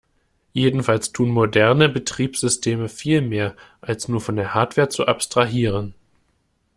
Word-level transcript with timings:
Jedenfalls 0.53 1.11
tun 1.11 1.29
moderne 1.29 1.87
Betriebssysteme 1.87 2.89
viel 2.89 3.21
mehr, 3.21 3.55
als 3.81 4.07
nur 4.07 4.19
von 4.19 4.35
der 4.35 4.55
Hardware 4.55 4.89
zu 4.89 5.05
abstrahieren. 5.05 5.93